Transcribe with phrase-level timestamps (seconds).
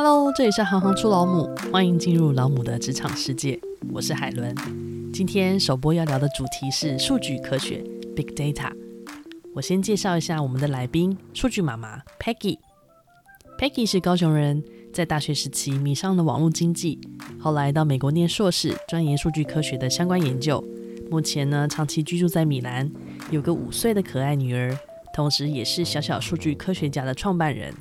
[0.00, 3.58] Hello，这里是行行出老母，欢迎进入老母的职场世界。
[3.92, 4.54] 我是海伦，
[5.12, 7.82] 今天首播要聊的主题是数据科学
[8.14, 8.70] （Big Data）。
[9.56, 12.58] 我先介绍一下我们的来宾——数据妈妈 Peggy。
[13.58, 17.00] Peggy 是高雄人，在大学时期迷上了网络经济，
[17.40, 20.64] 后来到美国念硕士，钻研数据科学的相关研究。
[21.10, 22.88] 目前呢，长期居住在米兰，
[23.32, 24.78] 有个五岁的可爱女儿，
[25.12, 27.74] 同时也是小小数据科学家的创办人。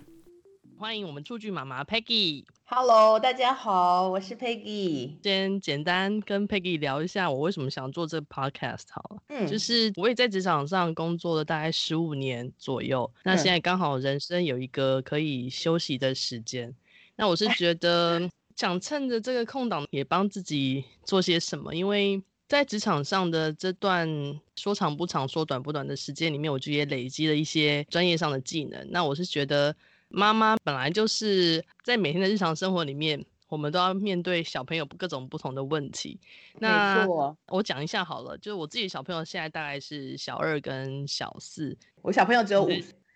[0.79, 2.45] 欢迎我们数据妈妈 Peggy。
[2.65, 5.13] Hello，大家好，我是 Peggy。
[5.23, 9.17] 先简单跟 Peggy 聊一下，我为什么想做这个 podcast 好了。
[9.29, 16.69] 嗯，就是我也在职场上工作了大概十五年左右，那现在刚好人生有一个可以休息的时间。
[16.69, 16.75] 嗯、
[17.15, 24.07] 那我是觉得 想趁着这个空档也帮自己做些什么，因为在职场上的这段
[24.55, 28.87] 说长不长、说短不短的时间里面，我就也累积了一些专业上的技能。
[28.91, 29.75] 那我是觉得。
[30.09, 36.19] 妈妈本来就是在每天的日常生活里面，我们都要面对小朋友各种不同的问题。
[36.59, 37.05] 那
[37.47, 42.69] 我讲一下好了，就是我自己小朋友现在大概是小二跟小四，我小朋友只有五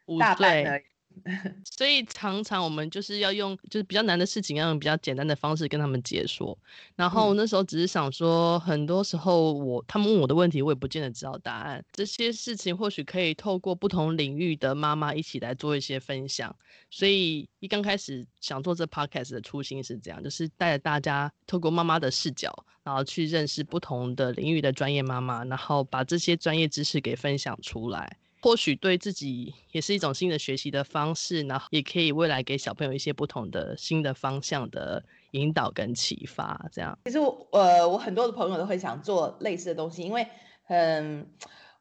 [0.06, 0.86] 五岁。
[1.78, 6.58] 所以常常我们就是要用，就是比较难的事情，要用比较简单的方式跟他们解说。
[6.96, 11.84] 然后那时候只是想说，很多时候我他们问我的问题，我也不见得知道答案。
[11.92, 16.56] 这些事情或许可以透过不同领域的妈妈一起来做一些分享。
[16.90, 22.52] 所以一刚开始想做这 podcast 的初心是这样，就是带着大家透过妈妈的视角，
[22.84, 28.18] 然后去认识不同的领域的专业妈妈，然后把这些专业知识给分享出来。
[28.42, 36.66] 或许对自己也是一种新的学习的方式，然后也可以未来给小朋友一些不同的新的方向的引导跟启发。
[36.72, 40.28] 这样，其实我呃，我很多的朋友都会想做类似的东西，因为
[40.68, 41.28] 嗯，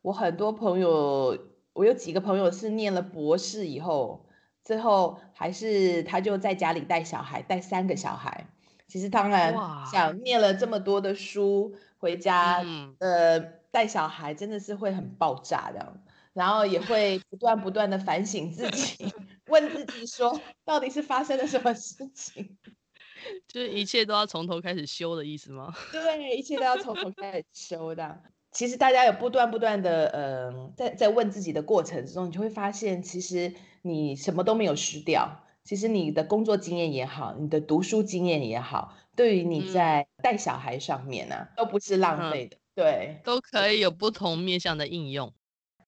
[0.02, 1.38] 我很多朋友，
[1.72, 4.26] 我有几个朋友是念了博士以后，
[4.62, 8.46] 最后还是他就在家里带小孩，带三个小孩。
[8.86, 9.54] 其实当然
[9.90, 12.62] 想念了这么多的书回家，
[12.98, 13.38] 呃，
[13.70, 16.02] 带小孩真的是会很爆炸这样。
[16.32, 19.12] 然后也会不断不断的反省自己，
[19.48, 22.56] 问自己说，到底是发生了什么事情？
[23.46, 25.74] 就是一切都要从头开始修的意思吗？
[25.92, 28.22] 对，一切都要从头开始修的。
[28.50, 35.44] 其实大家有不断不断的，嗯、呃，在在问自己的过程之中，你就会发现，其实你什么都没有失掉。
[35.62, 42.56] 其实你的工作经验也好，你的读书经验也好，对于你在带小孩上面呢、啊，嗯、都不是浪费的。
[42.56, 45.32] 嗯、对，都可以有不同面向的应用。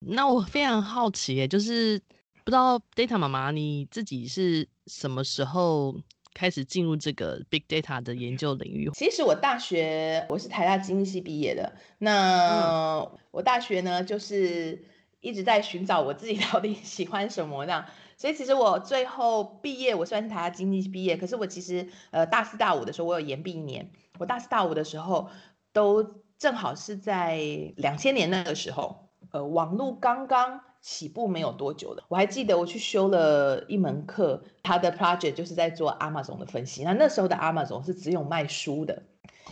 [0.07, 2.01] 那我非常好奇耶，就是
[2.45, 5.95] 不知道 Data 妈妈你自己是什么时候
[6.35, 8.91] 开始进入这个 Big Data 的研究领域？
[8.95, 14.85] 其实我大学我是台大经济系毕业的，那、嗯、我大学呢就是
[15.21, 17.85] 一直在寻找我自己 到底喜欢什么这样，
[18.17, 25.31] 所以其实我最后毕业，我虽然是台大经济系毕业，可是我其实呃大四大五的时候我有延毕一年，我大四大五的时候
[25.73, 27.39] 都正好是在
[27.77, 29.12] 两千年那个时候。
[29.33, 36.85] 呃，网络刚刚起步没有多久的，我还记得我去修了一门课，他的 project 就是在做 Amazon 的分析。
[36.85, 39.03] 那那时候的 Amazon 是只有卖书的，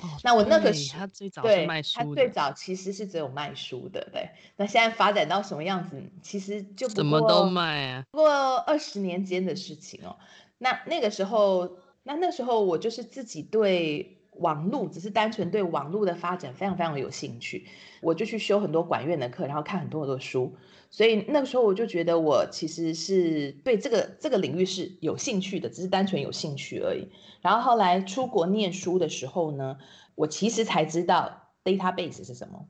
[0.02, 4.28] 哦、那我那个时他最早是卖书的，他最早其实是只有卖书的，对。
[4.56, 10.16] 那现在发展到什么样子，其实就不过什么都卖啊，不过二十年间的事情哦。
[10.58, 14.18] 那那个时候，那那时候我就是自己对。
[14.40, 17.66] 网络只是单纯对网络的发展非常非常有兴趣，
[18.00, 20.54] 我就去修很多管院的课，然后看很多很多书，
[20.90, 27.08] 所以那个时候我就觉得我其实是对这个这个领域是有兴趣的，只是单纯有兴趣而已。
[27.42, 29.76] 然后后来出国念书的时候呢，
[30.14, 32.66] 我其实才知道 database 是什么，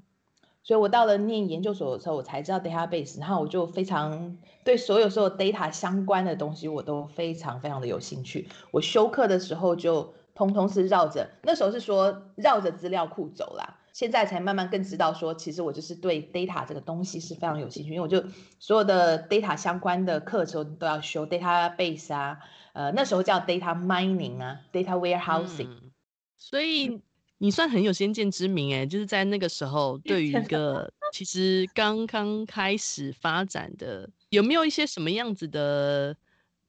[0.63, 8.49] 所以我到了念研究所的时候，我才知道 database，然后我就非常对所有所有 data 相关的东西我都非常非常的有兴趣。
[8.73, 10.15] 我修课的时候就。
[10.41, 18.25] 通通是绕着，那时候是说绕着资料库走啦，现在才慢慢更知道说，其实我就是对 data 这个东西是非常有兴趣，因为我就
[18.59, 22.39] 所有的 data 相关的课程都要修 database 啊，
[22.73, 25.91] 呃，那时候叫 data mining 啊，data warehousing，嗯，
[26.39, 27.03] 所以
[27.37, 36.17] 你算很有先见之明诶，就是在那个时候， 对于一个其实刚刚开始发展的，有没有一些什么样子的，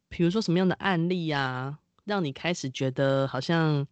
[0.09, 1.77] 比如说什么样的案例啊？
[2.12, 3.88] 让你开始觉得好像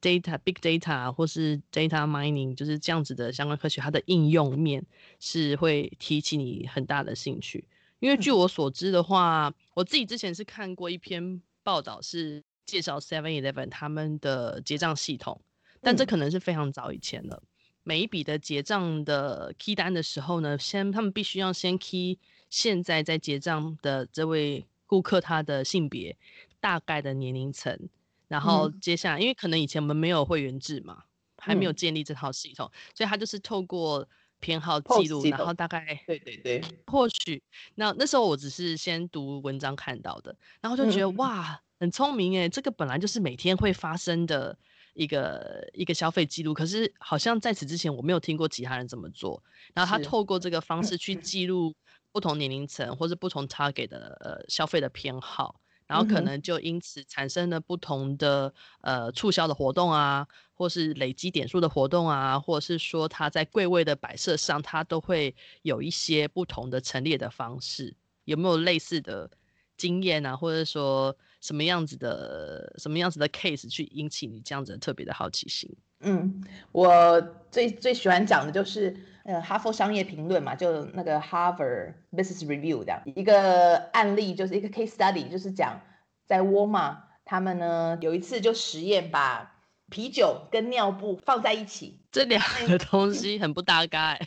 [0.00, 4.86] data big data 或是 data mining 就是这样子的相关科学，它的应用面
[5.18, 7.64] 是会提起你很大的兴趣。
[7.98, 15.40] 因为据我所知的话，嗯、我自己之前是看过一篇报道，是介绍 Seven Eleven 他们的结账系统，
[15.80, 17.42] 但这可能是非常早以前了。
[17.82, 22.18] 每一笔的结账的 key 单的时候呢，先他们必须要先 key
[22.50, 26.16] 现在在结账的这位顾客他的性别。
[26.64, 27.78] 大概的年龄层，
[28.26, 31.04] 然后接下来，嗯、因为可能以前我们没有会员制嘛，
[31.36, 34.08] 还没有建立这套系统，嗯、所以他就是透过
[34.40, 37.42] 偏好记录，然后大概对对对，或许
[37.74, 44.56] 那那时候我只是先读文章看到的，然后就觉得、嗯、哇，很聪明哎，这个本来就是每天会发生的
[44.94, 49.42] 一个一个消费记录，可是好像在此之前我没有听过其他人这么做，
[49.74, 50.82] 然后他透过这个方。
[50.82, 51.74] 式去记录。
[52.14, 67.94] 不同年龄层或是不同 target 的呃消费的偏好，然后可能就因此产生了不同的呃促销的活动啊，或是累积点数的活动啊，或者是说它在柜位的摆设上，它都会有一些不同的陈列的方式，
[68.24, 69.30] 有没有类似的
[69.76, 75.70] 经验啊，或者说什么样子的什么样子的 case 去引起你这样子的特别的好奇心？
[76.04, 77.20] 嗯，我
[77.50, 78.96] 最最喜欢讲的就是。
[79.26, 85.80] 呃，哈佛商业评论嘛，就那个 Harvard Business Review 的一个案例，就是一个 case study，就是讲
[86.26, 94.20] 在沃尔玛，他们呢有一次就实验把啤酒跟尿布放在一起，这两个东西很不搭嘎哎。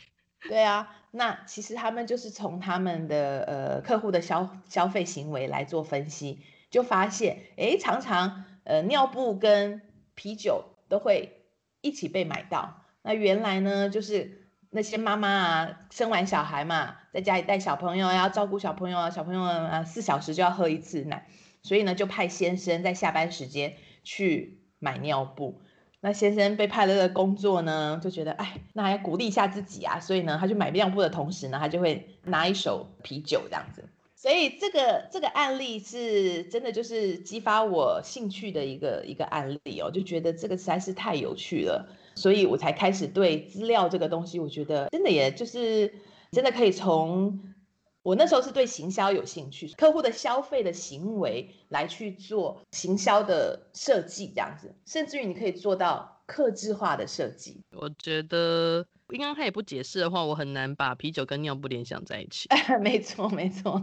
[0.48, 6.40] 对啊，那其实他们就是从他们的呃客户的消消费行为来做分析，
[6.72, 9.80] 就发现，哎，常常呃尿布跟
[10.16, 11.37] 啤酒都会
[11.80, 12.84] 一起被买到。
[13.02, 14.44] 那原来呢，就是。
[14.70, 21.26] 那些妈妈啊，生完小孩嘛，在家里带小朋友，要照顾小朋友啊，小朋友啊，四小时就要喝一次奶，
[21.62, 25.62] 所以呢，就派先生在下班时间去买尿布。
[26.00, 33.88] 那先生被派了的工作呢，就觉得，哎，那还要鼓励一下自己啊，所以呢，他去买尿布的同时呢，他就会拿一手啤酒这样子。
[34.20, 41.88] 所以这个这个案例是真的，就是激发我兴趣的一个一个案例哦，就觉得这个实在是太有趣了。
[42.16, 45.94] 所以我才开始对资料这个东西，我觉得真的也就是
[46.32, 47.54] 真的可以从
[48.02, 57.62] 我那时候是对行销有兴趣，客户的消费的行为来去做行销的设计这样子，甚至于你可以做到客制化的设计。
[57.70, 62.48] 我觉得应该他也不解释的话，我很难把啤酒跟尿布联想在一起。
[62.82, 63.82] 没错，没错。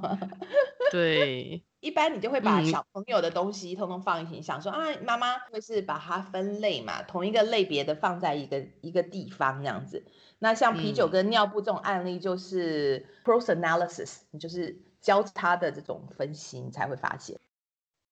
[0.92, 1.64] 对。
[1.82, 10.04] 一般你就会把小朋友的东西通通放一起，嗯、想说啊，妈妈会是把它分类嘛，同一个类别的放在一个一个地方这样子。
[10.40, 17.40] 那像啤酒跟尿布这种案例，就是 pros analysis，你就是交叉的这种分析，你才会发现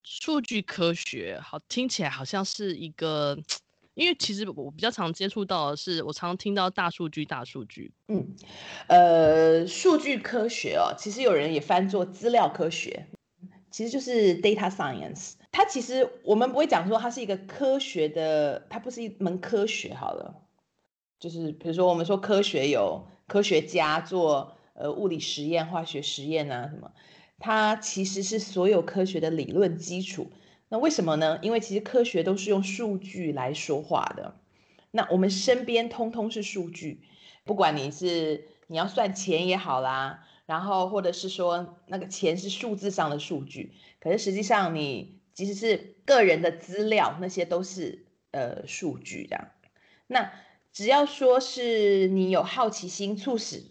[0.04, 1.40] 数据科学。
[1.44, 3.36] 好，听起来好像是一个，
[3.94, 7.92] 因为其实我比较常接触到的是，我常听到大数据，大数据。
[8.08, 8.28] 嗯，
[8.88, 13.08] 呃，数据科学哦，其实有人也翻作资料科学。
[13.70, 20.44] 其实就是 data science，它其实我们不会讲说它是一个科学的，它不是一门科学好了。
[21.20, 26.92] 就是比如说我们说科学有科学家做呃物理实验、化学实验啊什么，
[27.40, 30.32] 它其实是所有科学的理论基础。
[30.74, 31.38] 那为什么呢？
[31.44, 34.34] 因为其实科学都是用数据来说话的。
[34.90, 37.04] 那我们身边通通是数据，
[37.44, 40.26] 不管你是你要算钱也好啦。
[40.48, 49.50] 然后，或者是说那个钱是数字上的数据，可是实际上你即使是个人的资料，那些都是呃数据这样。
[50.08, 50.32] 那
[50.72, 53.64] 只要说是你有好奇心促使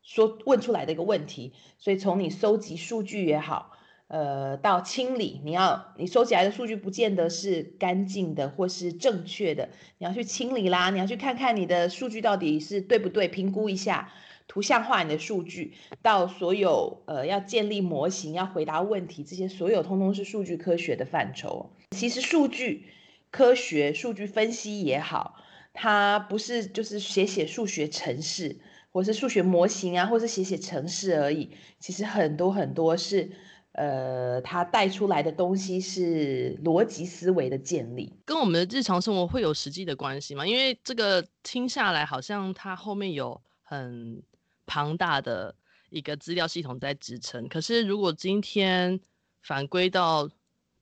[0.00, 3.75] 说问出来的一个问题，所以从你收集数据也好，
[4.08, 14.12] 呃，到清理，你要你收集来的数据不见得是干净的或是正确的，你要去清理啦，你要去看看你的数据到底是对不对，评估一下。
[14.48, 21.72] 图像化你的数据，到所有呃要建立模型、要回答问题，这些所有通通是数据科学的范畴。
[21.90, 22.86] 其实数据
[23.32, 25.34] 科学、数据分析也好，
[25.74, 28.56] 它不是就是写写数学程式，
[28.92, 31.50] 或是数学模型啊，或是写写程式而已。
[31.80, 33.32] 其实很多很多是
[33.76, 40.46] 呃，它带出来的东西是逻辑思维的建立，跟我们的日常生活会有实际的关系吗？
[40.46, 44.22] 因为这个听下来好像它后面有很。
[44.68, 45.54] 庞大的
[45.90, 48.98] 一个资料系统在支撑，可是如果今天
[49.40, 50.28] 反归到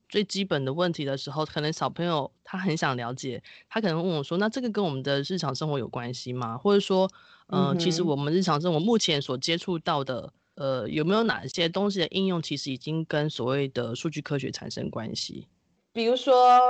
[0.08, 7.06] 最基本的问题的时候，可能小朋友他很想了解，他可能问我说：“那这个跟我们的日常生活有关系吗？”或者说，
[7.48, 15.49] 嗯、呃，其实我们日常生活目前所接触到的，呃，有没有哪些东西的应用，其实已经跟所谓的数据科学产生关系？
[15.92, 16.61] 比如说，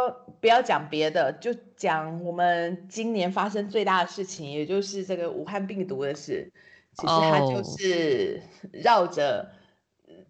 [0.40, 6.52] 不要讲别的，就讲我们今年发生最大的事情，也就是这个武汉病毒的事。
[6.96, 9.50] 其实它就是绕着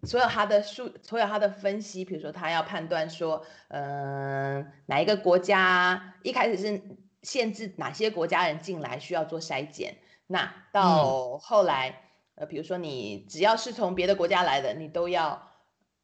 [0.03, 6.81] 所有它的数，所有它的分析，比如说它要判断说，嗯、呃，哪一个国家一开始是
[7.21, 12.04] 限制哪些国家人进来需要做筛检，那到后来，
[12.35, 15.51] 呃，比如说你只要是从别的国家来的，你都要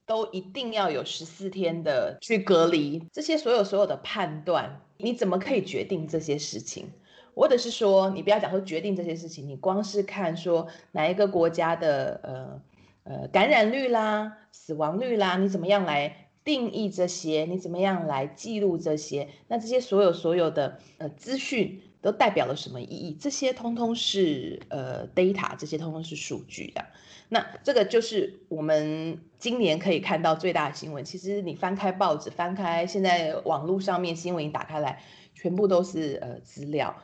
[0.05, 6.89] 都一定要有十四天的去隔离，这些所有所有的判断，你怎么可以决定这些事情？
[7.33, 12.61] 或者是说，你不要讲说决定这些事情，你光是看说哪一个国家的呃
[13.03, 17.45] 呃感染率啦、死亡率啦，你怎么样来定义这些？
[17.45, 19.29] 你怎么样来记录这些？
[19.47, 23.17] 那这些所有所有的呃资讯都代表了什么意义？
[23.19, 26.85] 这些通通是呃 data，这些通通是数据的。
[27.29, 31.05] 那这个就是我们今年可以看到最大的新闻。
[31.05, 35.01] 其实你翻开报纸，翻开现在网络上面新闻一打开来，
[35.33, 36.95] 全部都是呃资料。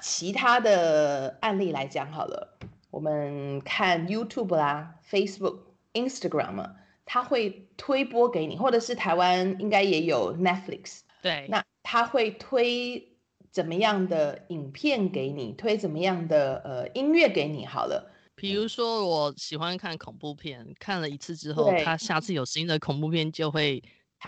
[0.00, 2.58] 其他的案例来讲好了，
[2.90, 5.60] 我们看 YouTube 啦、Facebook、
[5.94, 6.74] Instagram 啊，
[7.06, 11.00] 它会推播给你，或者是台湾应该也有 Netflix。
[11.22, 13.13] 对，那它会推
[13.54, 18.10] 怎么样的影片给你，推怎么样的呃音乐给你好了。
[18.34, 23.80] 比如说，我喜欢看恐怖片，看了一次之后，他下次有新的恐怖片就会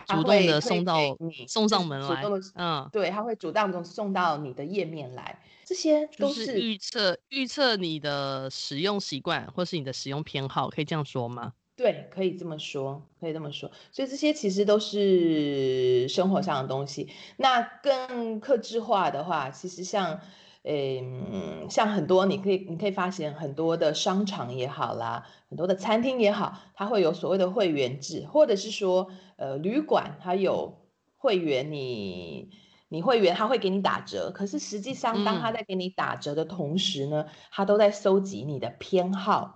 [0.06, 2.22] 主动的送到你送上门来。
[2.54, 5.42] 嗯，对，他会主动的送到你的页面来。
[5.64, 11.52] 这些都是预测预测你的使用习惯，或是你的使用偏好，可以这样说吗？
[11.76, 13.70] 对，可以这么说，可以这么说。
[13.92, 17.10] 所以这些其实都是生活上的东西。
[17.36, 20.20] 那更克制化的话，其实像。
[20.68, 29.06] 嗯，像很多你可以你可以发现很多的商场也好啦，很多的餐厅也好，它会有所谓的会员制，或者是说，
[29.36, 32.48] 呃，旅馆它有会员你，
[32.88, 39.55] 你你会员他会给你打折，可是实际上当他在给你打折的同时呢，他都在收集你的偏好。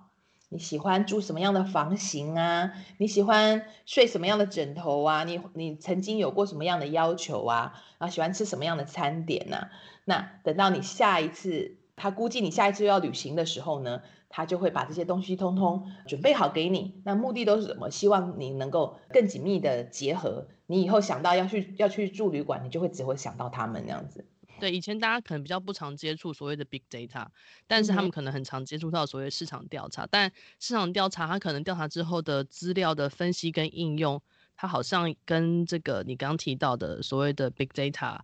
[0.52, 2.72] 你喜欢住什么样的房型啊？
[2.98, 5.22] 你喜欢睡什么样的枕头啊？
[5.22, 7.72] 你你曾经有过什么样的要求啊？
[7.98, 9.70] 啊，喜欢吃什么样的餐点呢、啊？
[10.04, 17.00] 那等到你下一次，他估计你下一次要旅行的时候呢，他就会把这些东西通通准备好给你。
[17.04, 17.88] 那目的都是什么？
[17.90, 20.48] 希望你能够更紧密的结合。
[20.66, 24.26] 你以后想到要去要去住旅馆，你就会只会想到他们那样子。
[24.60, 27.26] 对，以前大家可能比较不常接触所谓的 big data，
[27.66, 30.04] 但是他们可能很常接触到所谓市场调查。
[30.04, 34.20] 嗯、但市场调查，它可能调查之后的资料的分析跟应用，
[34.56, 38.18] 它好像跟这个你刚刚提到的所谓的 big data，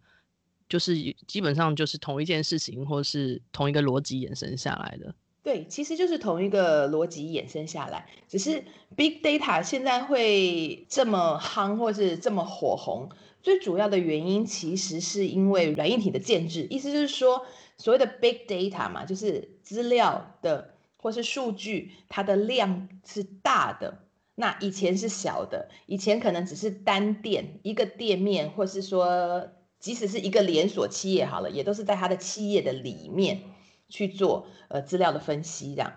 [0.69, 0.95] 就是
[1.27, 5.15] 基本上就是同一件事情，或是同一个逻辑衍生下来的。
[5.43, 8.65] 对，其实就是同一个逻辑衍生下来，只是
[8.97, 13.09] big data 现在会这么夯，或是这么火红。
[13.47, 24.03] 最主要的原因其实是因为软硬体的建制，意思就是说，所谓的 big data 嘛，就是资料的或是数据，它的量是大的。
[24.35, 29.49] 那以前是小的，以前可能只是单店一个店面，或是说，
[29.79, 33.43] 即使是一个连锁企业好了，也都是在它的企业的里面
[33.89, 35.93] 去做呃资料的分析这样。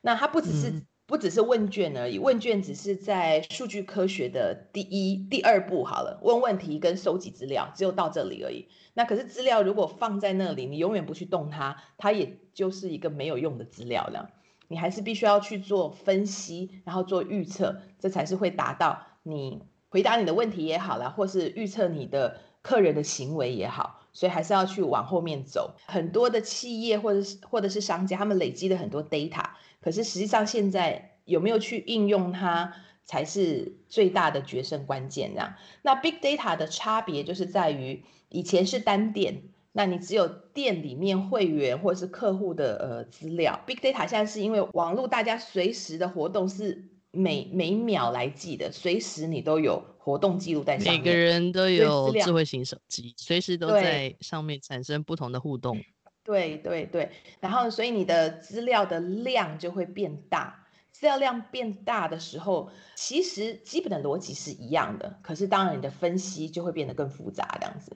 [0.00, 0.86] 那它不只是。
[1.06, 8.68] 不只是问卷而已，问卷只是在数据科学的第一、第二步好了，问问题跟收集资料，只有到这里而已。
[8.94, 14.30] 那可是资料如果放在那里，你永远不去动它，它也就是一个没有用的资料了。
[14.68, 24.00] 你还是必须要去做分析，然后做预测，这才是会达到你回答你的问题也好啦，或是预测你的客人的行为也好。
[24.14, 25.74] 所以还是要去往后面走。
[25.84, 29.44] 很多的企业或者是或者是商家，他们累积了很多 data。
[29.82, 32.72] 可是实际上，现在有没有去应用它，
[33.04, 35.32] 才是最大的决胜关键。
[35.34, 39.42] 这样，那 big data 的差别就是在于，以前是单店，
[39.72, 43.60] 那你只有店里面会员或是客户的呃资料。
[43.66, 51.02] big data 现在是因为网络，大家随时的活动是每每秒来记的，随时你都有活动记录在上面。
[51.02, 55.80] 每个人都有智慧型手机，随时都在上面产生不同的互动。
[56.24, 67.94] 对对对，然后所以你的资料的量就会变大，资料量变大的时候，其实基本的逻辑是一样的，可是当然你的分析就会变得更复杂，这样子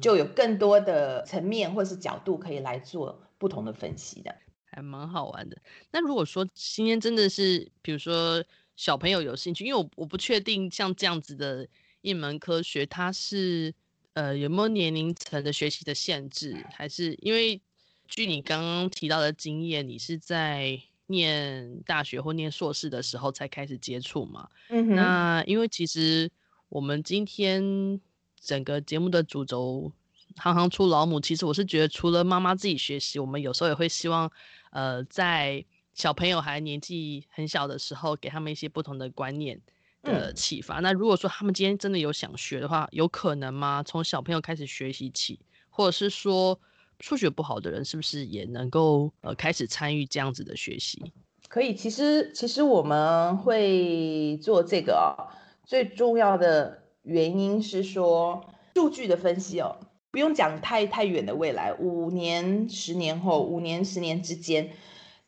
[0.00, 4.34] 就有更多的层面或是角度可以来做不同的分析的，
[4.76, 5.56] 还蛮好玩的。
[5.90, 8.44] 那如果说今天真的是，比如说
[8.76, 11.66] 小朋友有兴趣，因为我我不确定像这样子的
[12.02, 13.74] 一门科学，它是
[14.12, 17.60] 呃有没有年龄层的学习的限制，还是因为。
[18.08, 24.48] 据你刚刚提到的经验，你是在念大学或念硕士的时候才开始接触嘛？
[24.68, 24.94] 嗯哼。
[24.94, 26.30] 那因为其实
[26.68, 28.00] 我们今天
[28.40, 29.90] 整个节目的主轴
[30.38, 34.30] “行行出老母”，其实我是觉得，除了妈妈自己学习，我们有时候也会希望，
[34.70, 35.64] 呃，在
[35.94, 39.60] 小朋友还年纪很小的时候，给他们一些不同的观念
[40.02, 40.80] 的启发。
[40.80, 40.82] 嗯。
[40.82, 43.82] 那如果说他们今天真的有想学的话，有可能吗？
[43.82, 45.40] 从小朋友开始学习起，
[45.70, 46.58] 或者是说？
[47.00, 51.12] 数学不好的人是不是也能够呃开始参与这样子的学习？
[51.46, 51.74] 可以。
[51.74, 55.28] 其实其实我们会做这个哦，
[55.66, 58.42] 最重要的原因是说
[58.74, 59.76] 数据的分析哦，
[60.16, 64.70] 不用讲太太远的未来，五年、十年后，五年、十年之间，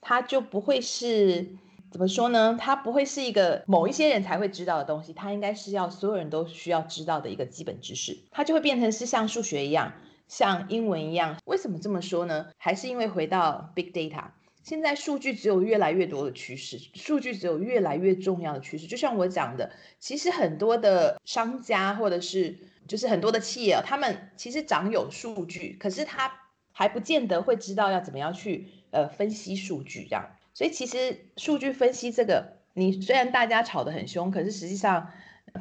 [0.01, 1.47] 它就不会是。
[1.91, 2.57] 怎么说呢？
[2.59, 8.17] 它不会是一个某一些人才会知道的东西，它应该是要所有人都需要知道的一个基本知识。
[8.31, 9.93] 它就会变成是像数学一样，
[10.27, 11.37] 像英文一样。
[11.45, 12.47] 为什么这么说呢？
[12.57, 14.25] 还是因为回到 big data，
[14.63, 18.87] 现在数据只有越来越多的趋势，数据只有越来越重要的趋势。
[18.87, 26.33] 就像我讲的，其实很多的商家或者是就是很多的企业，他们其实掌有数据，可是他
[26.73, 30.31] 还不见得会知道要怎么样去呃分析数据这样。
[30.55, 35.13] 所以其实数据分析这个，你虽然大家吵得很凶，可是实际上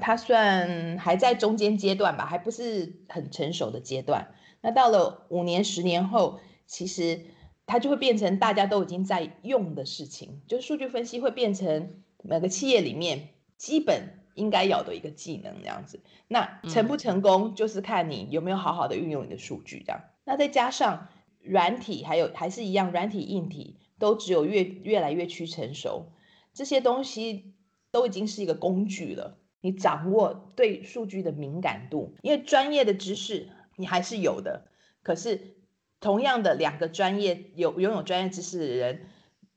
[0.01, 4.34] 它算还在中间阶段吧，还不是很成熟的阶段。
[4.62, 7.25] 那到了五年、十年后，其实
[7.67, 16.00] 它就会变成大家都已经在用的事情，就是数据分析会变成每个企业里面基本应该有的一个技能这样子。
[16.29, 20.01] 那成不成功，就是看你有没有好好的运用你的数据这样。
[20.24, 21.10] 那再加上
[21.41, 23.79] 软体，还有还是一样软体、硬体。
[24.00, 26.12] 都只有越越来越趋成熟，
[26.53, 27.56] 这些东西
[27.89, 29.39] 都已经是一个工具了。
[29.60, 34.67] 你掌握对数据的敏感度，因为专业的知识你还是有的，
[35.01, 35.56] 可是
[36.00, 39.08] 同样的两个专业有拥有专业知识的人，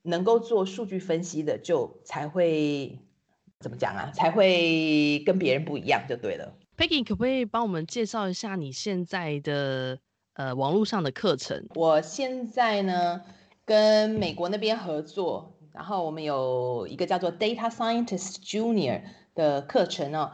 [0.01, 2.99] 能够做数据分析的，就才会
[3.61, 4.11] 怎么讲啊？
[4.15, 6.55] 才会跟别人不一样，就对了。
[6.79, 9.99] Peggy，可不可以帮我们介绍一下你现在的
[10.33, 11.67] 呃网络上的课程？
[11.75, 13.21] 我现在呢，
[13.67, 19.03] 跟美国那边合作，然后我们有一个叫做 Data Scientist Junior
[19.35, 20.33] 的课程哦，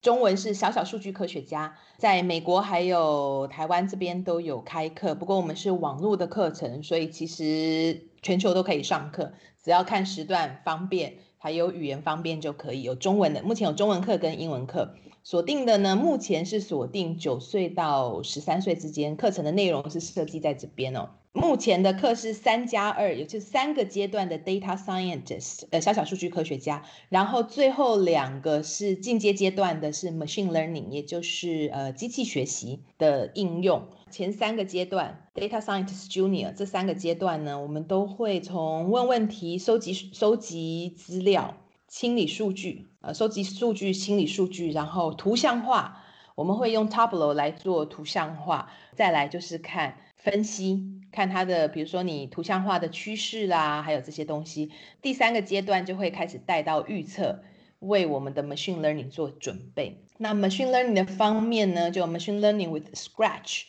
[0.00, 9.32] 中文是小小数据科学家，在美国还有台湾这边都有开课，不过我们是网络的课程，所以其实全球都可以上课，
[9.64, 14.94] 只要看时段方便，还有语言方便就可以有中文的，目前有中文课跟英文课。
[15.22, 21.10] 锁定的呢，目前是锁定九岁到十三岁之间，课程的内容是设计在这边哦。
[21.32, 26.82] 目前的课是三加二，也就是三个阶段的 data scientist，呃，小小数据科学家。
[27.10, 33.86] 然后最后两个是进阶阶段的，是 machine learning，也就是呃机器学习的应用。
[34.10, 46.04] 前三个阶段 data scientist junior 这三个阶段呢，我们都会从问问题、收集收集资料、清理数据，呃，收集数据、清理数据，然后图像化。
[46.34, 54.70] 我们会用 Tableau 来做图像化，再来就是看分析，看它的，比如说你图像化的趋势啦，还有这些东西。
[55.00, 57.42] 第三个阶段就会开始带到预测，
[57.80, 60.04] 为我们的 machine learning 做准备。
[60.18, 63.62] 那 machine learning 的方面呢，就 machine learning with Scratch，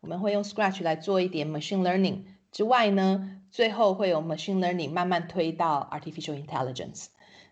[0.00, 7.06] 我们会用 Scratch 来做一点 machine learning 之外呢，最后会有 machine learning 慢慢推到 artificial intelligence，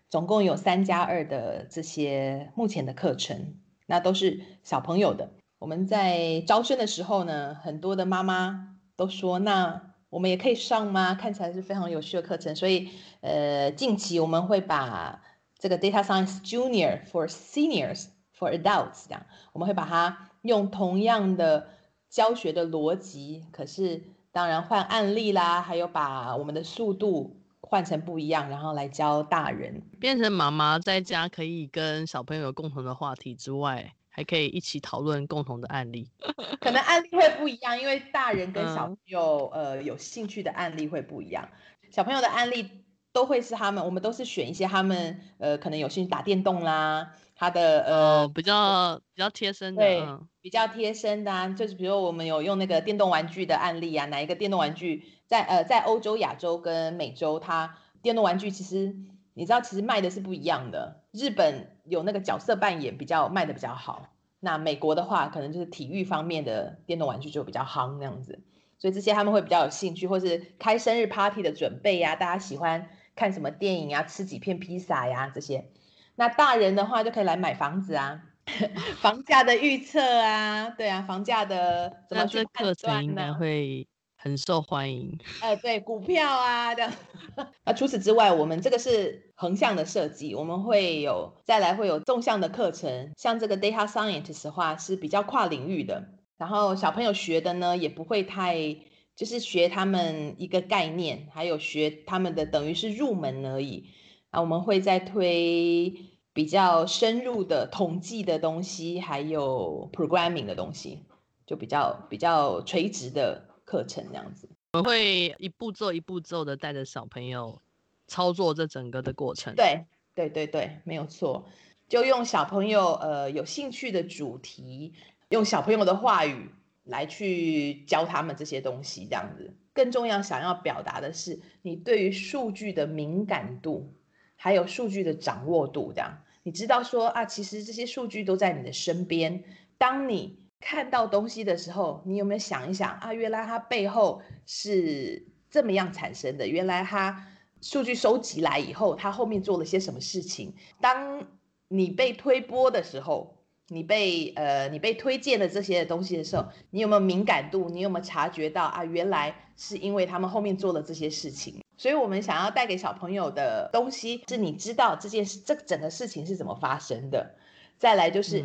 [0.09, 3.55] 总共有三加二的这些目前的课程。
[3.87, 5.31] 那都是小朋友的。
[5.59, 12.55] 我们在招生的时候呢，很多的妈妈都说：“那我们也可以上吗？”看起来是非常有趣的课程。
[12.55, 12.89] 所以，
[13.21, 15.21] 呃，近期我们会把
[15.57, 18.05] 这个 Data Science Junior for Seniors
[18.37, 21.67] for Adults 这样，我们会把它用同样的
[22.09, 27.41] 教学的逻辑，可是当然换案例啦，还有把我们的速度。
[27.67, 36.09] 换成不一样，然后来教大人，变成妈妈在家可以跟小朋友有共同的话题之外，还可以一起讨论共同的案例。
[36.61, 41.49] 可能案例会不一样，因为大人跟小朋友、嗯、呃有兴趣的案例会不一样。
[41.91, 55.03] 小朋友的案例都会是他们，我们都是选一些他们呃可能有兴趣打电动啦，他的呃、哦、比较比较贴身的，对，嗯、比较贴身的、啊，就是比如我们有用那个电动玩具的案例啊，哪一个电动玩具？
[55.27, 58.95] 在呃，在欧洲、亚洲跟美洲，它电动玩具其实
[59.35, 61.03] 你知道，其实卖的是不一样的。
[61.11, 68.43] 日本有那个角色扮演比较卖的比较好，那美国的话，可能就是体育方面的电动玩具就比较夯那样子。
[68.79, 75.71] 所以这些他们会比较有兴趣，或是开生日 party 的准备呀，大家喜欢看什么电影啊，吃几片披萨呀这些。
[76.15, 78.21] 那大人的话就可以来买房子啊，
[79.01, 83.33] 房价的预测啊，对啊，房价的怎么去判断呢？
[83.33, 83.87] 会。
[84.25, 86.91] 很受欢迎，呃，对，股票啊这样。
[87.63, 98.75] 那除此之外，我们这个是横向的设计，我们会有再来会有纵向的课程，像这个 data scientist 的话是比较跨领域的，然后小朋友学的呢也不会太，
[99.15, 103.91] 就是学他们一个概念，还有学他们的等于是入门而已。
[104.31, 105.93] 啊，我们会再推
[106.33, 111.03] 比较深入的统计的东西，还有 programming 的东西，
[111.45, 113.44] 就比较比较垂直的。
[113.65, 117.61] 课程这样子，我会一步骤一步骤的带着小朋友
[118.07, 119.53] 操作这整个的过程。
[119.55, 121.45] 对对对对，没有错。
[121.89, 124.93] 就用小朋友呃有兴趣的主题，
[125.29, 126.49] 用小朋友的话语
[126.83, 129.53] 来去教他们这些东西，这样子。
[129.73, 133.93] 更重要，想要表达的是你对于数据的敏感度，
[134.35, 136.21] 还有数据的掌握度，这样。
[136.43, 139.43] 你知道说啊，其实这些数据都在你的身边。
[139.77, 143.13] 当你看到东西的时候，你有没有想一想啊？
[143.13, 146.47] 原来它背后是这么样产生的。
[146.47, 147.27] 原来它
[147.61, 150.55] 数据收集来以后，它后面做了些什么事情？
[150.81, 151.27] 当
[151.67, 157.69] 你被推播的时候，你被呃你被推荐的这些东西的时候，你有没有敏感度？
[157.69, 158.83] 你有没有察觉到啊？
[158.83, 161.61] 原来是因为他们后面做了这些事情。
[161.77, 167.35] 所以我们想要带给小朋友的东西，是你知道这件事，这整个事情是怎么发生的。
[167.77, 168.43] 再来就是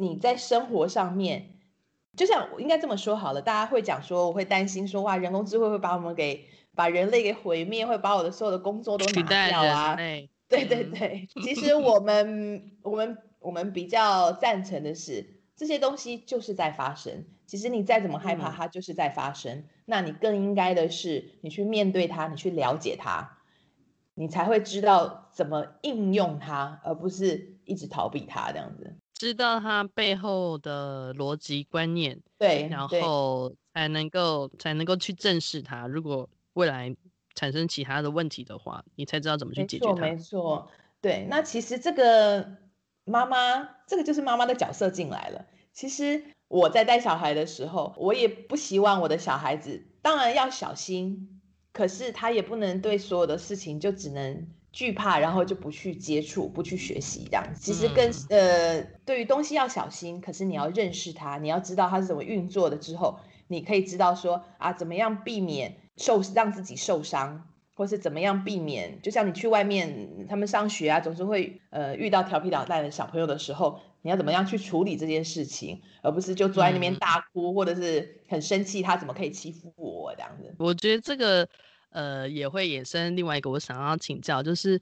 [0.00, 9.96] 你在生活上面，嗯、就像我应该这么说好了，大家会讲说，我会担心说，哇，人工智慧会把我们给把人类给毁灭，会把我的所有的工作都拿掉啊。
[10.48, 17.26] 对对对， 其实我们我们我们比较赞成的是，这些东西就是在发生。
[17.46, 19.58] 其实你再怎么害怕，它就是在发生。
[19.58, 23.38] 嗯、那你更应该的是，你去面对它，你去了解它，
[24.14, 28.96] 你才会知道怎么应用它，而不是一直逃避它这样子。
[29.20, 35.86] 知道它背后的逻辑观念，对，然后才能够才能够去正视它。
[35.86, 36.96] 如果未来
[37.34, 39.92] 产生其他的问题的话，你才知道怎么去解决它。
[39.92, 40.70] 没错，没错，
[41.02, 41.26] 对。
[41.28, 42.56] 那其实这个
[43.04, 45.44] 妈妈，这个就是妈妈的角色进来了。
[45.74, 51.42] 其实我在带小孩的时候，我也不希望我的小孩子，当然要小心，
[51.74, 57.44] 可是他也不能对所有的事情就只能惧怕，然后就不去接触、不去学习这样。
[57.54, 65.76] 其实跟、嗯、呃，对于东西要小心，可是你要认识它，你要知道它是怎么运作的之后，你可以知道说啊，怎么样避免。
[65.96, 69.02] 受让自己受伤，或是怎么样避免？
[69.02, 80.54] 就像你去外面，他们上学啊，总是会呃遇到调皮捣蛋的小朋友的时候，你要怎么样去处理这件事情，而不是就坐在那边大哭，嗯、或者是很生气，他怎么可以欺负我这样子？
[80.58, 81.46] 我觉得这个
[81.90, 84.80] 呃也会衍生另外一个我想要请教，就是。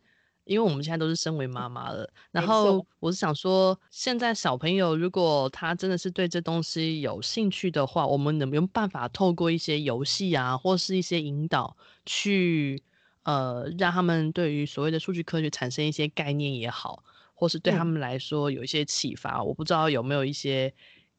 [0.48, 12.82] 因为我们现在都是身为妈妈了，然后我是想说，现在小朋友如果他真的是对这东西有兴趣的话，我们能不能办法透过一些游戏啊，或是一些引导，去
[13.24, 19.42] 呃让他们对于所谓的数据科学产生一些概念也好，或是对他们来说有一些启发？
[19.44, 20.72] 我不知道有没有一些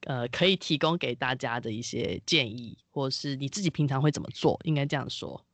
[0.08, 4.60] 呃可以提供给大家的一些建议，或是你自己平常会怎么做？
[4.64, 5.46] 应该这样说，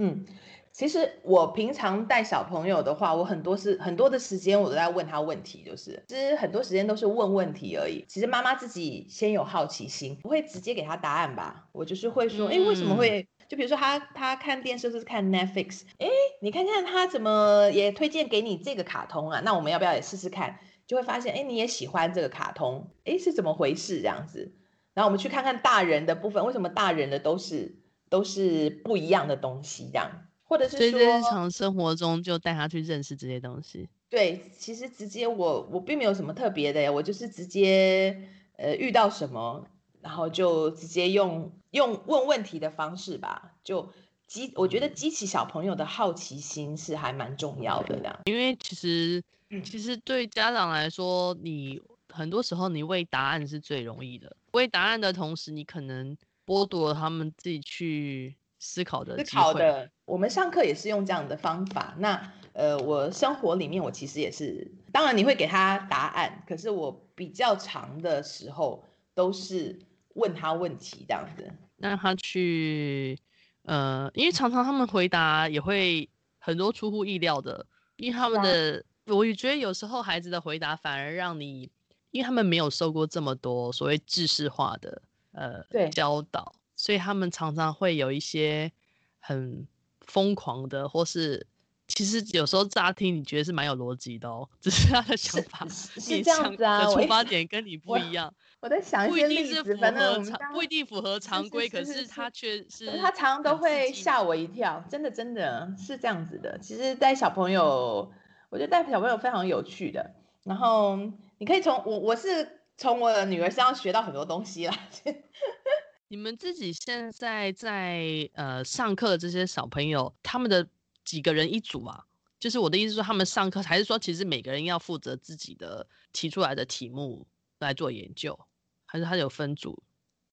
[0.00, 0.24] 嗯。
[0.72, 8.04] 其实我平常带小朋友的话，我很多是很多的时间我都在问他问题，就是其实很多时间都是问问题而已。
[8.08, 11.68] 其实妈妈自己先有好奇心，不会直接给他答案吧？
[11.72, 13.28] 我就是会说，哎、嗯，为什么会？
[13.48, 16.06] 就比如说他他看电视是看 Netflix，哎，
[16.40, 19.40] 你看看他怎么也推荐给你这个卡通啊？
[19.44, 20.60] 那我们要不要也试试看？
[20.86, 24.54] 就会发现，哎，你也喜欢这个卡通，哎，是怎么回事这样子？
[24.94, 27.79] 然后我们去看看大人的部分，为什么大人的都是
[28.10, 30.10] 都是不一样的东西这样？
[30.44, 33.88] 或者是说，日常生活中就带他去认识这些东西。
[34.08, 39.64] 对，其实直接我我并没有什么特别的，我就是直接呃遇到什么，
[40.02, 43.88] 然后就直接用用问问题的方式吧，就
[44.26, 48.18] 激我觉得激起小朋友的好奇心是还蛮重要的这样。
[48.24, 49.22] 因为其实
[49.64, 56.16] 其实对家长来说，你很多时候你喂答案是最容易的，喂答案的同时，你可能
[56.50, 58.36] 剥夺了他们自己去。
[58.62, 61.94] 思考的思考的，我们上课也是用这样的方法。
[61.96, 68.84] 那呃，我生活里面我其实也是，当然你会给他答案，可是我比较长的时候
[69.14, 69.78] 都是
[70.12, 73.18] 问他问题这样子，让他去
[73.62, 76.06] 呃，因为常常他们回答也会
[76.38, 77.64] 很多出乎意料的，
[77.96, 81.70] 因为他们的，我也觉得有时候孩子的回答反而让你，
[82.10, 85.00] 因为他们没有受过这么多所谓知识化的
[85.32, 86.54] 呃对教导。
[86.76, 88.72] 所以他们常常会有一些
[89.18, 89.66] 很
[90.00, 91.46] 疯狂的，或是
[91.88, 98.32] 其实有时候乍听你觉得是蛮有逻辑的哦， 只是他的想法是，是这样子啊，出发点跟你不一样。
[98.60, 106.58] 我，在想一些例子，不一定是符合常，不一定符合常规，可是他却是他常常都会吓我一跳，真的真的是这样子的。
[106.60, 108.10] 其实带小朋友，
[108.48, 110.14] 我觉得带小朋友非常有趣的。
[110.44, 110.98] 然后
[111.38, 114.74] 你可以从我，我是从我的女儿身上学到很多东西啦。
[116.08, 120.66] 你们自己现在在呃上课的这些小朋友，他们的
[121.04, 122.06] 几个人一组啊？
[122.38, 127.26] 就是我的意思说，他们上课还是说，其实每个人要负责自己的提出来的题目
[127.58, 128.38] 来做研究，
[128.86, 129.82] 还是他有分组？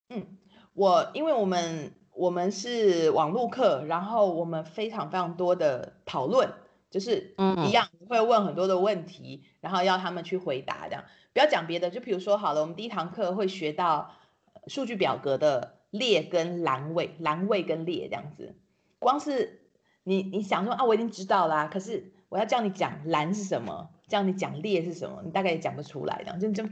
[0.08, 0.38] 嗯，
[0.72, 6.50] 我因为我们我们是网络课，然后我们非常非常多的讨论，
[6.90, 7.36] 就是
[7.68, 10.88] 一样会问很多的问题，然后要他们去回答。
[10.88, 14.16] 这样不要讲别的，就比如说好了，我们第一堂课会学到
[14.68, 18.56] 数据表格的列跟栏位，栏位跟列这样子。
[19.00, 19.62] 光是
[20.04, 26.70] 你你想说啊，我已经知道啦，可是我要叫你讲栏是什么，叫你讲列是什么，你大概也讲不出来这样，就就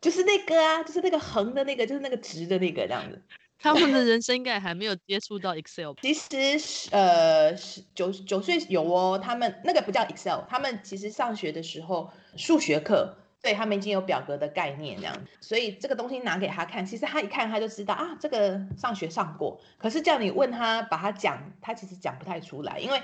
[0.00, 3.20] 就是那个啊，就是那个横的那个，就是那个直的那个这样子。
[3.60, 5.92] 他们的人生应该还没有接触到 Excel。
[6.00, 7.52] 其实，呃，
[7.94, 19.60] 九九岁有哦，他们那个不叫 Excel，他们其实上学的时候数学课，对他们已经有表格的概念这样，所以这个东西拿给他看，其实他一看他就知道啊，这个上学上过。
[19.76, 23.02] 可是叫你问他把他讲，他其实讲不太出来，因为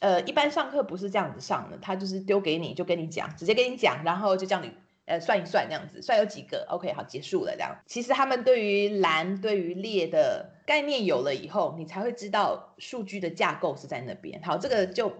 [0.00, 4.72] 呃，一般上课不是这样子上的，他就是丢给你就跟你讲，直接跟你讲，然后就叫你。
[5.06, 7.76] 呃，算一算这样子，算有几个，OK，好，结束了这样。
[7.86, 14.42] 其实他们对于栏、对于列的概念有了以后，你才会知道数据的架构是在那边。
[14.42, 15.12] 好，这个就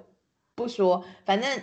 [0.55, 1.61] 不说，反正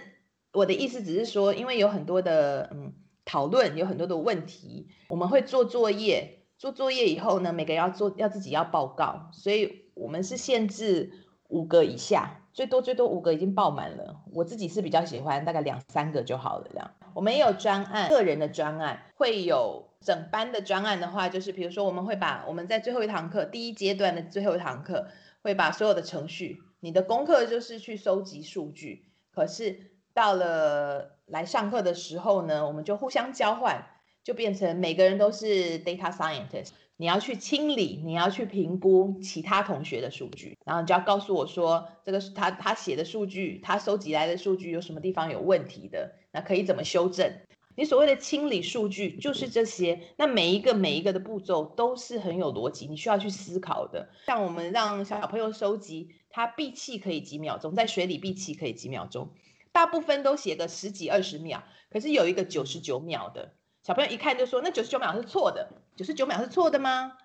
[0.53, 2.93] 我的意思只是说，因为有很多的嗯
[3.25, 11.11] 讨论，有很多的问题，我们会做作业，做作业以后呢，每个人要做要自己要报告，所以我们是限制
[11.47, 12.37] 五个以下。
[12.53, 16.91] 最多最多五个已经爆满了，我自己是比较喜欢大概两三个就好了这样。
[17.13, 25.07] 我们也有专案，个人的专案，会有整班的专案的话，就是比如说我们会把我们在最后一堂课，第一阶段的最后一堂课，
[25.41, 33.85] 会把所有的程序，你的功课就是去收集数据，可是到了来上课的时候呢，我们就互相交换，
[34.23, 36.69] 就变成每个人都是 data scientist。
[37.01, 47.33] 你要去清理，你要去评估其他同学的数据，然后你就要告诉我说，这个是他他写的数据，他收集来的数据有什么地方有问题的，那可以怎么修正？
[47.75, 54.07] 你所谓的清理数据就是这些，那每一个每一个的步骤都是很有逻辑，你需要去思考的。
[54.27, 59.29] 像我们让小朋友收集，他闭气可以几秒钟，在水里闭气可以几秒钟，
[59.71, 63.53] 大部分都写个十几二十秒，可是有一个九十九秒的。
[63.83, 65.67] 小朋友一看就说：“那九十九秒是错的，
[66.01, 67.15] 九十九秒是错的吗？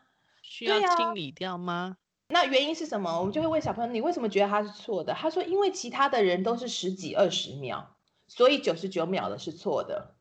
[0.43, 1.97] 需要清理掉吗？”
[2.29, 3.19] 那原因是什么？
[3.19, 7.97] 我们就会问小朋友：“你为什么觉得他是错的？”他说：“因为其他的人都是十几二十秒，
[8.29, 10.15] 所以九十九秒的是错的。”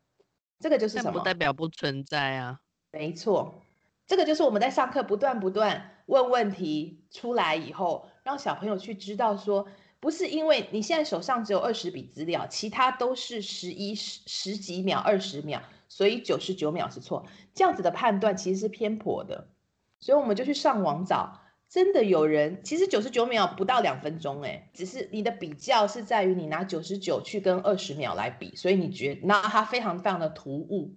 [0.61, 1.19] 这个就是什么？
[1.19, 2.61] 不代表不存在啊。
[2.93, 3.61] 没错，
[4.07, 9.67] 这个就是我们在上课不断不断问问题出来以后，让小朋友去知道说，
[9.99, 15.61] 不是因为你现在手上只有二十笔资料，其他都是十一十十几秒、二十秒。
[15.88, 19.48] 所以九十九秒是错，这样子的判断其实是偏颇的，
[20.00, 30.95] 所以我们就去上网找，真的有人其实九十九秒不到两分钟，诶，只是你的比较是在于你拿九十九去跟二十秒来比，所以你觉得那它非常非常的突兀，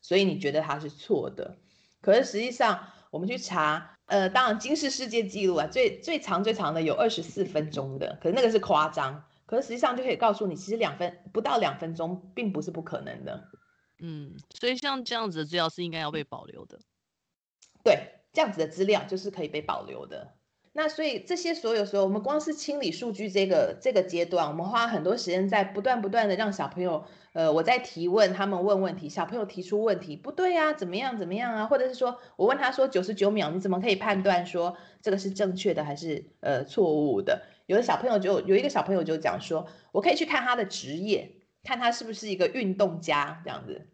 [0.00, 1.58] 所以你觉得它是错的。
[2.00, 13.48] 可是实际上我们去查，呃，当然金氏世界纪录啊，最最长最长的有二十四分钟的，可是那个是夸张，可是实际上就可以告诉你，其实两分不到两分钟并不是不可能的。
[14.00, 16.78] 嗯，所以像这样子的资料是应该要被保留的。
[17.82, 20.34] 对，这样子的资料就是可以被保留的。
[20.72, 31.66] 那所以这些所有时候，我们光是清理数据这个这个阶段，我们花很多时间在不断不断的让小朋友，呃，我在提问，他们问问题，小朋友提出问题，不对啊，怎么样怎么样啊？
[31.66, 37.42] 或者是说我问他说九十九秒，你怎么可以判断说这个是正确的还是呃错误的？
[37.66, 41.37] 有的小朋友就有一个小朋友就讲说，我可以去看他的职业。
[41.68, 43.86] 看他是不是一个运动家这样子，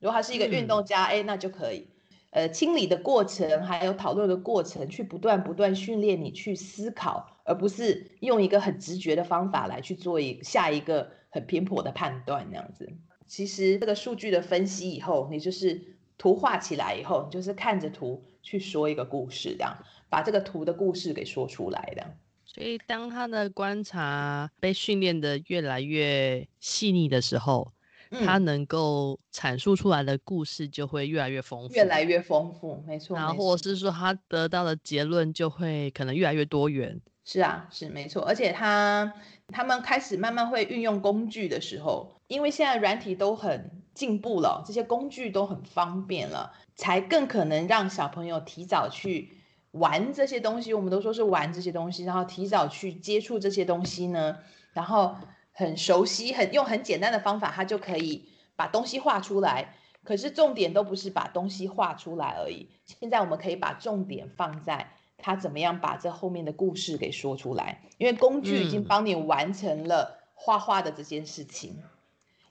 [0.00, 1.88] 如果他是一个运动家，哎、嗯，那就可以。
[2.28, 12.92] 呃，清理的过程还有讨论的过程，去不断不断训练你去思考，而不是用一个很直觉的方法来去做一下一个很偏颇的判断这样子。
[13.26, 19.78] 其实这个数据的分析以后，你就是图画起来以后，你就是看着图去说一个故事，这样
[20.10, 22.06] 把这个图的故事给说出来的。
[22.44, 27.72] 所以，当他的观察被训练得越来越细腻的时候，
[28.10, 33.16] 嗯，他能够阐述出来的故事就会越来越丰富，越来越丰富，没错。
[33.16, 37.00] 然后，或者是说，他得到的结论就会可能越来越多元。
[37.24, 38.22] 是啊，是没错。
[38.24, 39.14] 而且他
[39.48, 49.38] 他们开始慢慢会运用工具的时候，因为现在软体都很进步了，这些工具都很方便了，才更可能让小朋友提早去。
[49.72, 54.38] 玩这些东西，我们都说是玩这些东西，然后提早去接触这些东西呢，
[54.72, 55.16] 然后
[55.52, 59.74] 很熟悉，很用很简单的方法，他就可以把东西画出来。
[60.04, 71.76] 可是重点都不是把东西画出来而已，现在我们可以把重点放在他怎么样把这后面的故事给说出来，因为工具已经帮你完成了画画的这件事情，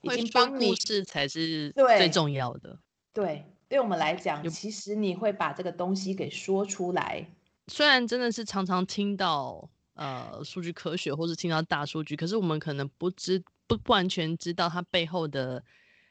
[0.00, 2.78] 嗯、已经帮你，故事才是最重要的，
[3.12, 3.22] 对。
[3.24, 7.26] 对对我们来讲，其实你会把这个东西给说出来，
[7.68, 15.64] 虽然真的是常常听到呃数据科学或是听到大数据，可是我们可能不知不不完全知道它背后的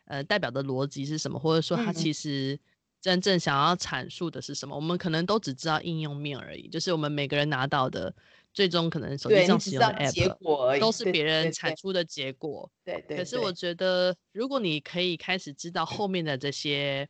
[0.06, 2.60] 呃代表的逻辑是什么，或者说它其实
[3.00, 4.74] 真正想要阐述的是什么。
[4.74, 8.12] 嗯、我们可能都只知道应用面而已，就是我们每个人拿到的
[8.56, 12.68] 最终可能手机上使用的 app 都是别人产出的结果。
[12.84, 13.18] 对对，对，对，对。
[13.18, 17.08] 可是我觉得，如果你可以开始知道后面的这些。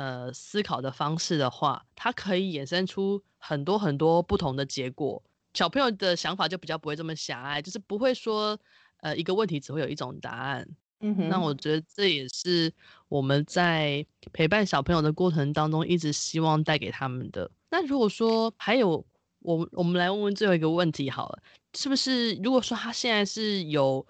[0.00, 5.22] 呃，思考的方式的话，它可以衍生出很多很多不同的结果。
[5.52, 8.58] 小朋友的想法就比较不会这么狭隘，就是不会说，
[9.02, 10.66] 呃，一个问题只会有一种答案。
[11.00, 11.28] 嗯哼。
[11.28, 12.72] 那我觉得这也是
[13.10, 17.50] 我们在陪伴小朋友的过程当中，一直希望带给他们的。
[17.68, 19.04] 那如果说还有，
[19.40, 21.42] 我我们来问问最后一个问题好了，
[21.74, 24.06] 是不是如果说他现在是有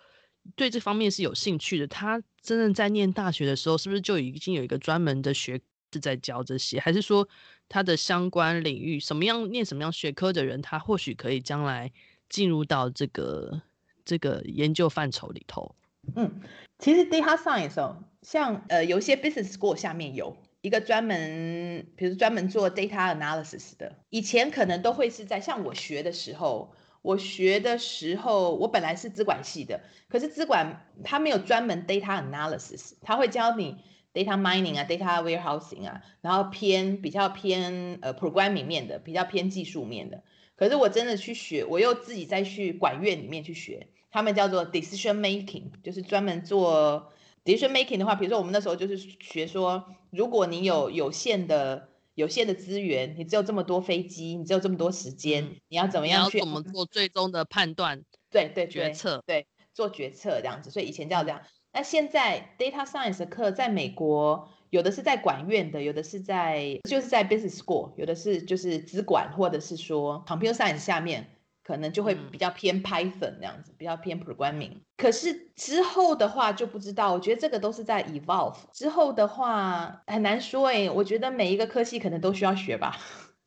[0.55, 5.61] 对这方面是有兴趣的，他真正在念大学的时候，是不是就已经有一个专门的学？
[5.93, 7.29] 是在教这些，还是说
[7.69, 11.91] 他的相关领域，什么样念什么样学科的人，他或许可以将来
[12.29, 13.63] 进入到这个
[14.05, 15.75] 这个研究范畴里头？
[16.15, 16.41] 嗯，
[16.79, 26.73] 其实 data science 哦，像呃有些 business school 下面有一个专门，比如专门做 data analysis 的，以前可能都会是在像我学的时候，
[27.03, 33.77] 我学的时候，我本来是资管系的，可是资管他没有专门 data analysis，他会教你。
[34.13, 40.23] Data mining 啊，data warehousing 啊，然后偏比较偏呃 programming 面的，比较偏技术面的。
[40.57, 47.11] 可是我真的去学，我又自己再去管院里面去学，他们叫做 decision making，就是专门做
[47.45, 58.03] decision making 的话，比如说我们那时候就是学说，如果你有有限的有限的资源，你只有这么多飞机，你只有这么多时间，嗯、你要怎么样去怎么做最终的判断？
[58.31, 60.71] 对对，决策对，做决策这样子。
[60.71, 61.41] 所以以前叫这样。
[61.73, 71.27] 那现在 data science 的课在美国，有的是在管院的，有的是在就是在 business school，有的是就是资管，或者是说 computer science 下面
[71.63, 74.79] 可能就会比较偏 Python 那样子，比较偏 programming。
[74.97, 78.57] 可是之后的话就不知道，我觉得这个都是在 evolve。
[78.73, 82.99] 之后的话很难说哎、欸，我觉得每一个科系可能都需要学吧，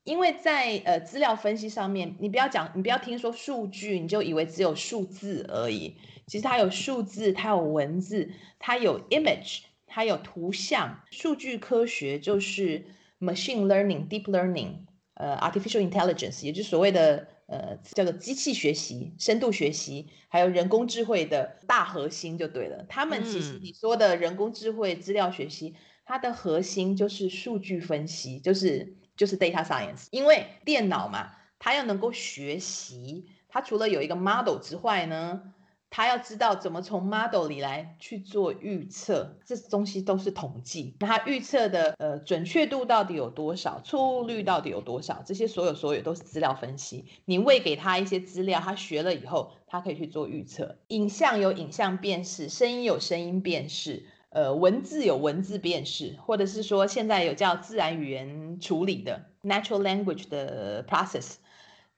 [0.05, 5.97] 因为在呃资料分析上面，你不要讲，你不要听说数据，你就以为只有数字而已。
[6.27, 11.03] 其实它有数字，它有文字，它有 image，它有图像。
[11.11, 12.85] 数据科学就是
[13.19, 22.85] machine learning、deep learning，呃，artificial intelligence，也就是所谓的呃叫做机器学习、深度学习，还有人工智慧的大核心就对了。
[22.87, 30.07] 他们其实你说的人工智慧、资料学习，它的核心就是数据分析，就是就是 data science。
[30.11, 35.53] 因为电脑嘛，它要能够学习，它除了有一个 model 之外呢。
[35.95, 40.95] 他要知道怎么从 model 里来去做预测，这东西都是统计。
[40.99, 45.21] 那他预测的呃准确度到底有多少，错误率到底有多少？
[45.23, 47.05] 这些所有所有都是资料分析。
[47.25, 50.79] 你喂给他一些资料，他学了以后，他可以去做预测。
[50.87, 61.35] 影像有影像辨识，声音有声音辨识，呃，文字有文字辨识，或者是说现在有叫自然语言处理的 natural language 的 process。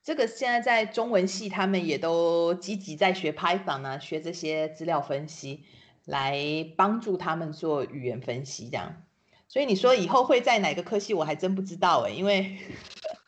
[0.06, 5.64] 这个现在在中文系，他们也都积极在学 Python 啊，学这些资料分析，
[6.04, 9.02] 来帮助他们做语言分析这样。
[9.48, 12.56] 所以你说以后会在哪个科系，我还真不知道哎，因为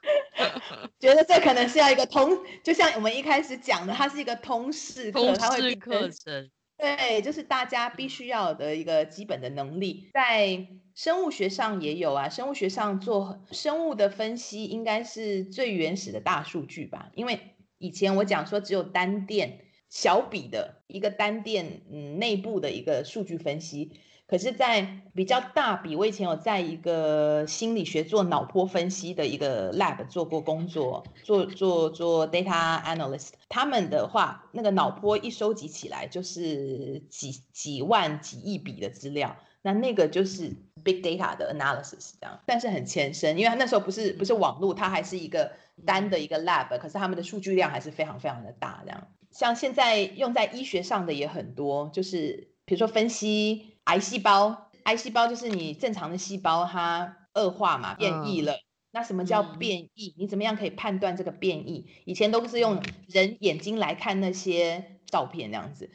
[1.00, 2.30] 觉得这可能是要一个通，
[2.62, 6.48] 就像我们一开始讲的，它是一个通识课，它会课程。
[6.78, 12.28] 对，就是大家必须要的一个基本的能力，在生物学上也有啊。
[12.28, 17.10] 生物学上做生物的分析，应该是最原始的大数据吧？
[17.14, 17.40] 因为
[17.78, 23.92] 以前我讲说只有单店小笔的一个单店，嗯，内部的一个数据分析。
[24.28, 33.30] 可是，在比较大笔，我以前有在一个心理学做脑波分析的一个 lab 做过工作，做做做 data analyst。
[33.48, 42.38] 他们的话，那个脑波一收集起来就是几几万几亿笔的资料，那那个就是 big data 的 analysis 这样。
[42.44, 45.50] 但是很前身，因为他那时候不是不是网络，它还是一个
[45.86, 49.08] 单的一个 lab，可是他们的数据量还是非常非常的大这样。
[49.30, 53.77] 像现在用在医学上的也很多，就是比如说分析。
[53.88, 58.52] 癌细胞，癌细胞就是你正常的细胞，它恶化嘛，变异了。
[58.52, 58.60] 嗯、
[58.90, 60.14] 那什么叫变异？
[60.18, 61.86] 你怎么样可以判断这个变异？
[62.04, 65.90] 以前都是用人眼睛来看那些照片，这样子，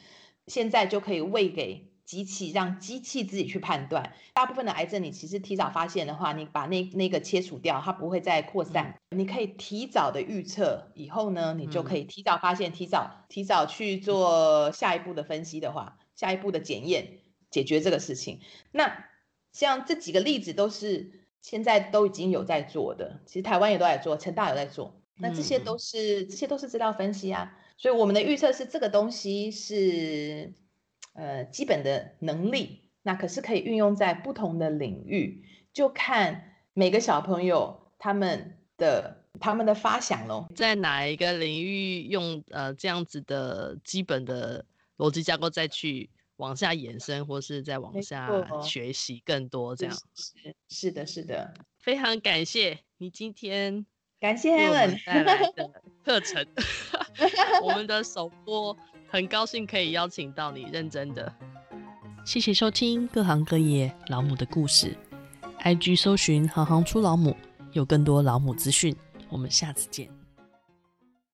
[0.47, 4.11] 现在就可以喂给机器，让机器自己去判断。
[4.33, 8.99] 大部分的癌症，你其实提早发现的话，你把那那个切除掉，它不会再扩散。
[9.11, 17.19] 嗯、你可以提早的预测，以后呢，你就可以提早发现，提早提早去做下一步的分析的话，下一步的检验。
[17.53, 18.41] 解决这个事情，
[18.71, 19.05] 那
[19.51, 24.99] 像这几个例子都是现在都已经有在做的，其实台湾也都在做，成大有在做。
[25.15, 30.51] 那这些都是、嗯、这些都是资料分析啊，所以我们的预测是这个东西是
[31.13, 39.21] 呃基本的能力，那可是可以运用在不同的领域，就看每个小朋友他们的。
[39.39, 44.63] 他们的发想喽，在哪一个领域用呃这样子的基本的
[44.95, 46.07] 逻辑架构再去
[46.43, 48.29] 往下延伸，或是再往下
[48.61, 49.95] 学习更多这样。
[50.13, 53.85] 是是的，是的，非常感谢你今天
[54.19, 55.71] 感谢 Helen 带来的
[56.03, 56.45] 课程，
[57.63, 58.77] 我们的首播
[59.07, 61.33] 很高兴可以邀请到你，认真的。
[62.25, 64.95] 谢谢收听各行各业老母的故事
[65.61, 67.35] ，IG 搜寻行行出老母，
[67.71, 68.93] 有更多老母资讯。
[69.29, 70.22] 我们下次见。